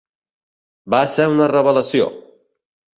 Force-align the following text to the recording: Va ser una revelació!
Va 0.95 1.03
ser 1.17 1.29
una 1.35 1.53
revelació! 1.55 2.13